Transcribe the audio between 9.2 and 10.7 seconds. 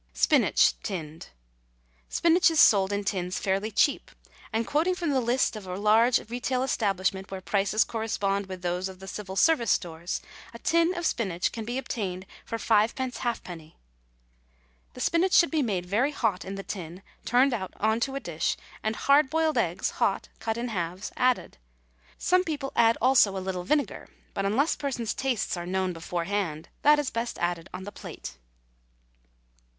Service Stores, a